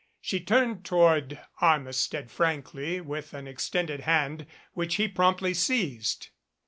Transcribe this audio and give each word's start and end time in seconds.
She 0.19 0.39
turned 0.39 0.83
toward 0.83 1.39
Armistead 1.59 2.31
frankly 2.31 2.99
with 3.01 3.35
an 3.35 3.47
extended 3.47 3.99
hand, 3.99 4.47
which 4.73 4.95
he 4.95 5.07
promptly 5.07 5.53
seized. 5.53 6.29